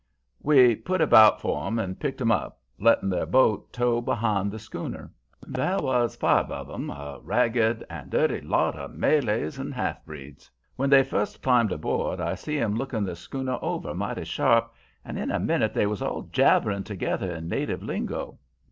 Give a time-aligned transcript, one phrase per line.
[0.41, 4.57] "We put about for 'em and picked 'em up, letting their boat tow behind the
[4.57, 5.11] schooner.
[5.45, 10.49] There was five of 'em, a ragged and dirty lot of Malays and half breeds.
[10.75, 14.73] When they first climbed aboard, I see 'em looking the schooner over mighty sharp,
[15.05, 18.39] and in a minute they was all jabbering together in native lingo.